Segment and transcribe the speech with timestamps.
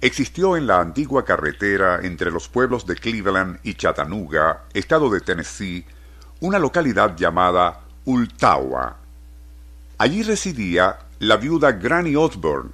[0.00, 5.84] existió en la antigua carretera entre los pueblos de Cleveland y Chattanooga, estado de Tennessee,
[6.40, 8.96] una localidad llamada Ultawa.
[9.98, 12.70] Allí residía la viuda Granny Osborne,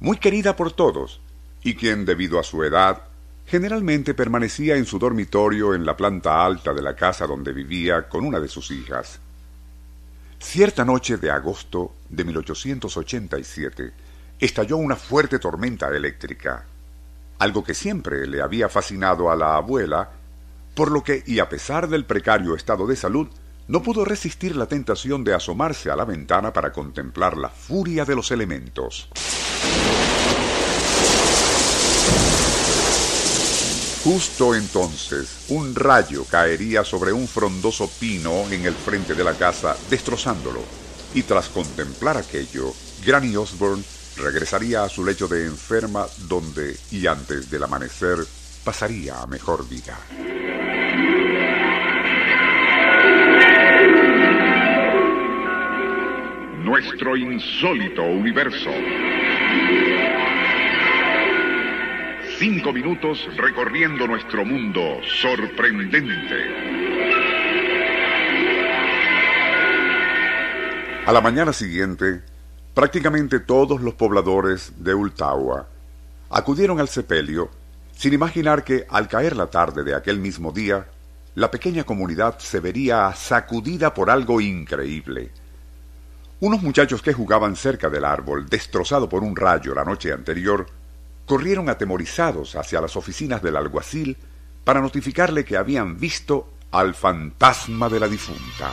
[0.00, 1.20] muy querida por todos,
[1.62, 3.02] y quien, debido a su edad,
[3.46, 8.24] generalmente permanecía en su dormitorio en la planta alta de la casa donde vivía con
[8.24, 9.18] una de sus hijas.
[10.38, 13.92] Cierta noche de agosto de 1887
[14.40, 16.64] estalló una fuerte tormenta eléctrica,
[17.38, 20.10] algo que siempre le había fascinado a la abuela,
[20.74, 23.28] por lo que, y a pesar del precario estado de salud,
[23.68, 28.16] no pudo resistir la tentación de asomarse a la ventana para contemplar la furia de
[28.16, 29.08] los elementos.
[34.02, 39.76] Justo entonces, un rayo caería sobre un frondoso pino en el frente de la casa,
[39.90, 40.60] destrozándolo.
[41.12, 42.72] Y tras contemplar aquello,
[43.04, 43.84] Granny Osborne
[44.20, 48.18] regresaría a su lecho de enferma, donde, y antes del amanecer,
[48.64, 49.98] pasaría a mejor vida.
[56.62, 58.70] Nuestro insólito universo.
[62.38, 66.70] Cinco minutos recorriendo nuestro mundo sorprendente.
[71.06, 72.22] A la mañana siguiente,
[72.80, 75.66] prácticamente todos los pobladores de Ultawa
[76.30, 77.50] acudieron al sepelio
[77.94, 80.88] sin imaginar que al caer la tarde de aquel mismo día,
[81.34, 85.30] la pequeña comunidad se vería sacudida por algo increíble.
[86.40, 90.64] Unos muchachos que jugaban cerca del árbol, destrozado por un rayo la noche anterior,
[91.26, 94.16] corrieron atemorizados hacia las oficinas del alguacil
[94.64, 98.72] para notificarle que habían visto al fantasma de la difunta.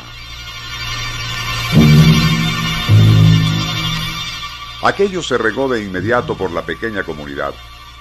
[4.84, 7.54] Aquello se regó de inmediato por la pequeña comunidad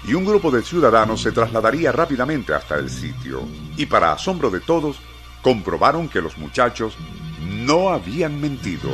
[0.04, 3.42] y un grupo de ciudadanos se trasladaría rápidamente hasta el sitio
[3.76, 4.96] y para asombro de todos
[5.42, 6.96] comprobaron que los muchachos
[7.40, 8.90] no habían mentido.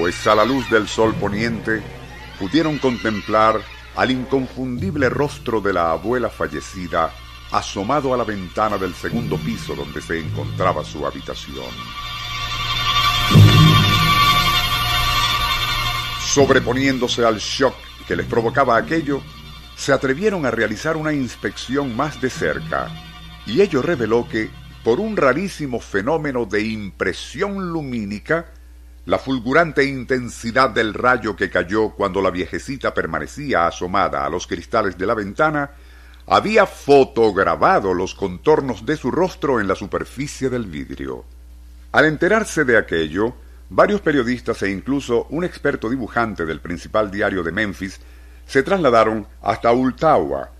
[0.00, 1.82] pues a la luz del sol poniente
[2.38, 3.60] pudieron contemplar
[3.96, 7.12] al inconfundible rostro de la abuela fallecida
[7.52, 11.66] asomado a la ventana del segundo piso donde se encontraba su habitación.
[16.20, 17.74] Sobreponiéndose al shock
[18.06, 19.20] que les provocaba aquello,
[19.76, 22.88] se atrevieron a realizar una inspección más de cerca,
[23.46, 24.50] y ello reveló que,
[24.84, 28.46] por un rarísimo fenómeno de impresión lumínica,
[29.06, 34.96] la fulgurante intensidad del rayo que cayó cuando la viejecita permanecía asomada a los cristales
[34.96, 35.70] de la ventana
[36.26, 41.24] había fotograbado los contornos de su rostro en la superficie del vidrio.
[41.92, 43.34] Al enterarse de aquello,
[43.68, 48.00] varios periodistas e incluso un experto dibujante del principal diario de Memphis
[48.46, 50.50] se trasladaron hasta Ultawa,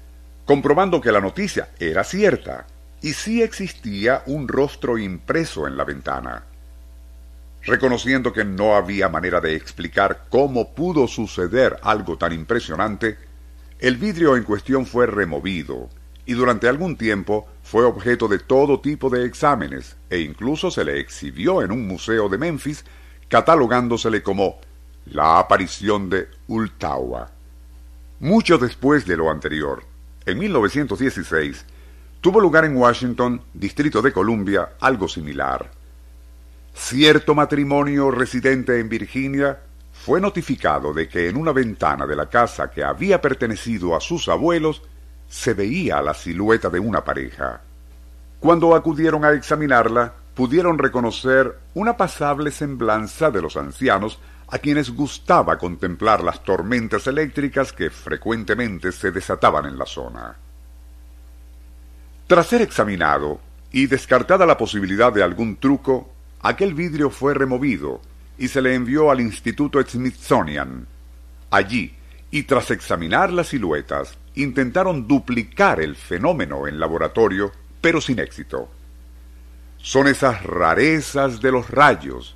[0.45, 2.67] comprobando que la noticia era cierta
[3.03, 6.45] y sí existía un rostro impreso en la ventana.
[7.63, 13.19] Reconociendo que no había manera de explicar cómo pudo suceder algo tan impresionante,
[13.81, 15.89] el vidrio en cuestión fue removido
[16.27, 21.01] y durante algún tiempo fue objeto de todo tipo de exámenes e incluso se le
[21.01, 22.85] exhibió en un museo de Memphis
[23.29, 24.61] catalogándosele como
[25.07, 27.31] la aparición de Ultawa.
[28.21, 29.83] Mucho después de lo anterior,
[30.27, 31.65] en 1916,
[32.21, 35.71] tuvo lugar en Washington, Distrito de Columbia, algo similar.
[36.75, 39.59] Cierto matrimonio residente en Virginia
[40.05, 44.29] fue notificado de que en una ventana de la casa que había pertenecido a sus
[44.29, 44.83] abuelos
[45.29, 47.61] se veía la silueta de una pareja.
[48.41, 54.19] Cuando acudieron a examinarla, pudieron reconocer una pasable semblanza de los ancianos
[54.49, 60.35] a quienes gustaba contemplar las tormentas eléctricas que frecuentemente se desataban en la zona.
[62.27, 63.39] Tras ser examinado
[63.71, 66.09] y descartada la posibilidad de algún truco,
[66.41, 68.01] aquel vidrio fue removido
[68.41, 70.87] y se le envió al Instituto Smithsonian.
[71.51, 71.95] Allí,
[72.31, 77.53] y tras examinar las siluetas, intentaron duplicar el fenómeno en laboratorio,
[77.83, 78.71] pero sin éxito.
[79.77, 82.35] Son esas rarezas de los rayos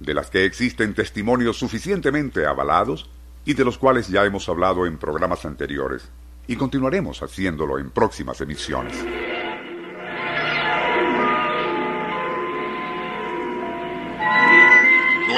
[0.00, 3.08] de las que existen testimonios suficientemente avalados
[3.44, 6.08] y de los cuales ya hemos hablado en programas anteriores
[6.48, 8.96] y continuaremos haciéndolo en próximas emisiones.